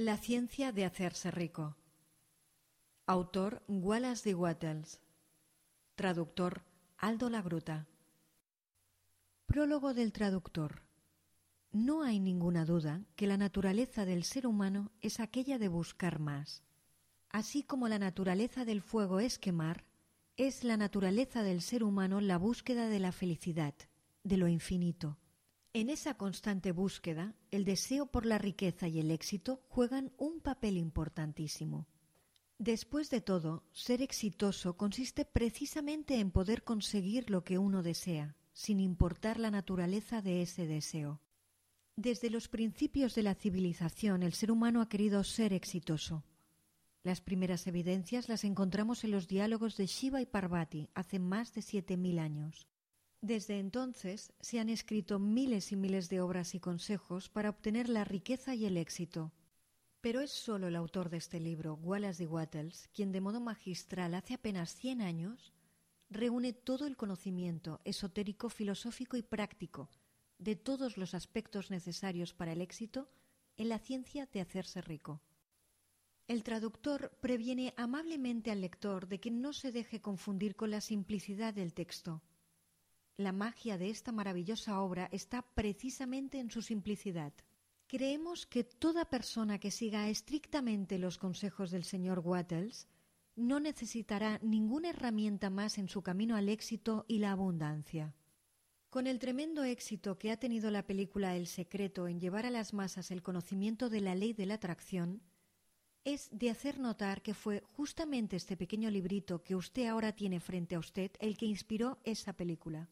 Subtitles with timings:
[0.00, 1.76] La ciencia de hacerse rico.
[3.06, 4.36] Autor Wallace D.
[4.36, 5.00] Wattles.
[5.96, 6.62] Traductor
[6.98, 7.88] Aldo Lagruta.
[9.46, 10.82] Prólogo del traductor.
[11.72, 16.62] No hay ninguna duda que la naturaleza del ser humano es aquella de buscar más.
[17.28, 19.84] Así como la naturaleza del fuego es quemar,
[20.36, 23.74] es la naturaleza del ser humano la búsqueda de la felicidad,
[24.22, 25.18] de lo infinito.
[25.80, 30.76] En esa constante búsqueda, el deseo por la riqueza y el éxito juegan un papel
[30.76, 31.86] importantísimo.
[32.58, 38.80] Después de todo, ser exitoso consiste precisamente en poder conseguir lo que uno desea, sin
[38.80, 41.20] importar la naturaleza de ese deseo.
[41.94, 46.24] Desde los principios de la civilización el ser humano ha querido ser exitoso.
[47.04, 51.62] Las primeras evidencias las encontramos en los diálogos de Shiva y Parvati hace más de
[51.62, 52.66] siete mil años.
[53.20, 58.04] Desde entonces se han escrito miles y miles de obras y consejos para obtener la
[58.04, 59.32] riqueza y el éxito.
[60.00, 62.28] Pero es solo el autor de este libro, Wallace D.
[62.28, 65.52] Wattles, quien de modo magistral hace apenas cien años
[66.08, 69.90] reúne todo el conocimiento esotérico, filosófico y práctico
[70.38, 73.10] de todos los aspectos necesarios para el éxito
[73.56, 75.20] en la ciencia de hacerse rico.
[76.28, 81.52] El traductor previene amablemente al lector de que no se deje confundir con la simplicidad
[81.52, 82.22] del texto.
[83.18, 87.32] La magia de esta maravillosa obra está precisamente en su simplicidad.
[87.88, 92.86] Creemos que toda persona que siga estrictamente los consejos del señor Wattles
[93.34, 98.14] no necesitará ninguna herramienta más en su camino al éxito y la abundancia.
[98.88, 102.72] Con el tremendo éxito que ha tenido la película El secreto en llevar a las
[102.72, 105.22] masas el conocimiento de la ley de la atracción,
[106.04, 110.76] es de hacer notar que fue justamente este pequeño librito que usted ahora tiene frente
[110.76, 112.88] a usted el que inspiró esa película.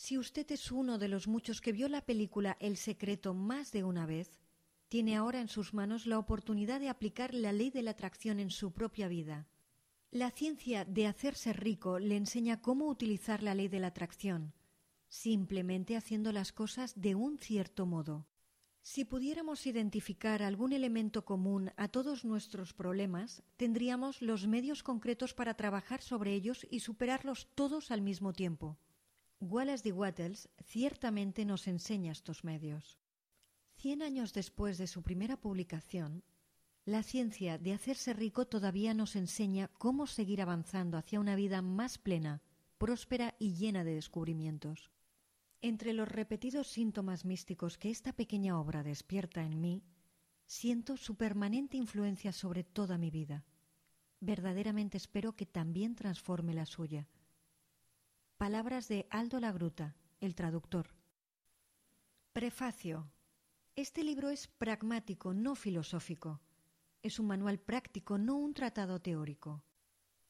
[0.00, 3.82] Si usted es uno de los muchos que vio la película El secreto más de
[3.82, 4.38] una vez,
[4.86, 8.50] tiene ahora en sus manos la oportunidad de aplicar la ley de la atracción en
[8.50, 9.48] su propia vida.
[10.12, 14.54] La ciencia de hacerse rico le enseña cómo utilizar la ley de la atracción,
[15.08, 18.28] simplemente haciendo las cosas de un cierto modo.
[18.82, 25.54] Si pudiéramos identificar algún elemento común a todos nuestros problemas, tendríamos los medios concretos para
[25.54, 28.78] trabajar sobre ellos y superarlos todos al mismo tiempo.
[29.40, 32.98] Wallace de Wattles ciertamente nos enseña estos medios.
[33.76, 36.24] Cien años después de su primera publicación,
[36.84, 41.98] la ciencia de hacerse rico todavía nos enseña cómo seguir avanzando hacia una vida más
[41.98, 42.42] plena,
[42.78, 44.90] próspera y llena de descubrimientos.
[45.60, 49.84] Entre los repetidos síntomas místicos que esta pequeña obra despierta en mí,
[50.46, 53.44] siento su permanente influencia sobre toda mi vida.
[54.18, 57.06] Verdaderamente espero que también transforme la suya.
[58.38, 60.94] Palabras de Aldo Lagruta, el traductor.
[62.32, 63.10] Prefacio.
[63.74, 66.40] Este libro es pragmático, no filosófico.
[67.02, 69.64] Es un manual práctico, no un tratado teórico.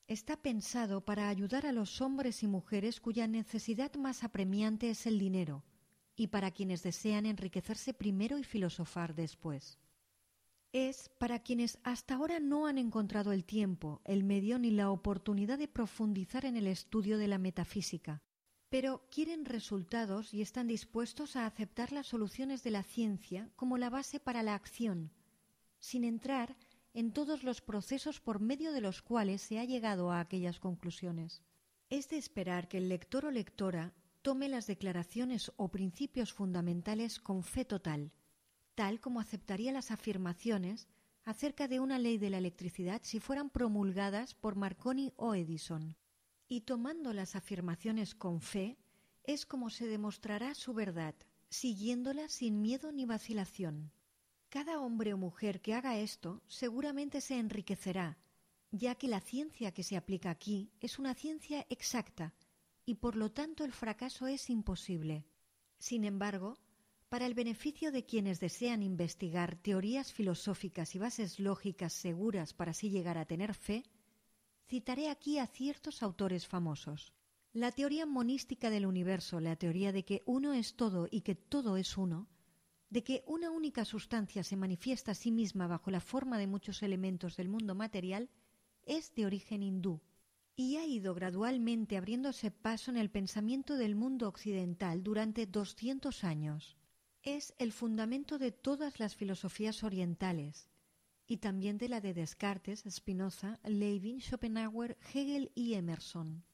[0.06, 5.18] Está pensado para ayudar a los hombres y mujeres cuya necesidad más apremiante es el
[5.18, 5.62] dinero,
[6.16, 9.78] y para quienes desean enriquecerse primero y filosofar después.
[10.72, 15.58] Es para quienes hasta ahora no han encontrado el tiempo, el medio ni la oportunidad
[15.58, 18.22] de profundizar en el estudio de la metafísica,
[18.68, 23.88] pero quieren resultados y están dispuestos a aceptar las soluciones de la ciencia como la
[23.88, 25.10] base para la acción,
[25.78, 26.54] sin entrar
[26.92, 31.42] en todos los procesos por medio de los cuales se ha llegado a aquellas conclusiones.
[31.88, 37.42] Es de esperar que el lector o lectora tome las declaraciones o principios fundamentales con
[37.42, 38.12] fe total,
[38.78, 40.86] tal como aceptaría las afirmaciones
[41.24, 45.96] acerca de una ley de la electricidad si fueran promulgadas por Marconi o Edison
[46.46, 48.78] y tomando las afirmaciones con fe,
[49.24, 51.16] es como se demostrará su verdad,
[51.50, 53.90] siguiéndola sin miedo ni vacilación.
[54.48, 58.16] Cada hombre o mujer que haga esto seguramente se enriquecerá,
[58.70, 62.32] ya que la ciencia que se aplica aquí es una ciencia exacta
[62.86, 65.26] y por lo tanto el fracaso es imposible.
[65.80, 66.58] Sin embargo,
[67.08, 72.90] para el beneficio de quienes desean investigar teorías filosóficas y bases lógicas seguras para así
[72.90, 73.84] llegar a tener fe,
[74.66, 77.12] citaré aquí a ciertos autores famosos.
[77.54, 81.78] La teoría monística del universo, la teoría de que uno es todo y que todo
[81.78, 82.28] es uno,
[82.90, 86.82] de que una única sustancia se manifiesta a sí misma bajo la forma de muchos
[86.82, 88.28] elementos del mundo material,
[88.84, 90.00] es de origen hindú
[90.56, 96.77] y ha ido gradualmente abriéndose paso en el pensamiento del mundo occidental durante doscientos años.
[97.22, 100.70] Es el fundamento de todas las filosofías orientales,
[101.26, 106.44] y también de la de Descartes, Spinoza, Levin, Schopenhauer, Hegel y Emerson.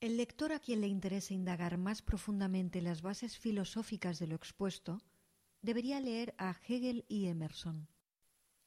[0.00, 5.02] El lector a quien le interese indagar más profundamente las bases filosóficas de lo expuesto
[5.60, 7.88] debería leer a Hegel y Emerson.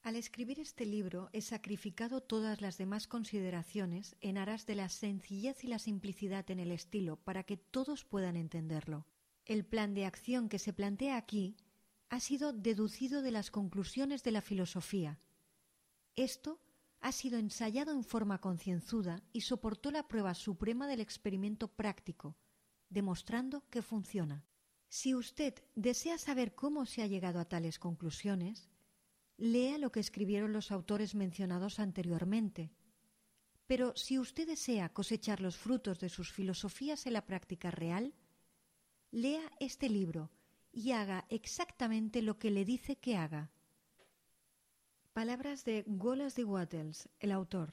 [0.02, 5.64] Al escribir este libro he sacrificado todas las demás consideraciones en aras de la sencillez
[5.64, 9.04] y la simplicidad en el estilo para que todos puedan entenderlo.
[9.46, 11.56] El plan de acción que se plantea aquí
[12.08, 15.20] ha sido deducido de las conclusiones de la filosofía.
[16.16, 16.60] Esto
[17.00, 22.36] ha sido ensayado en forma concienzuda y soportó la prueba suprema del experimento práctico,
[22.88, 24.44] demostrando que funciona.
[24.88, 28.68] Si usted desea saber cómo se ha llegado a tales conclusiones,
[29.36, 32.72] lea lo que escribieron los autores mencionados anteriormente.
[33.68, 38.14] Pero si usted desea cosechar los frutos de sus filosofías en la práctica real,
[39.10, 40.30] lea este libro
[40.72, 43.50] y haga exactamente lo que le dice que haga.
[45.12, 47.72] Palabras de Wallace de Wattles, el autor.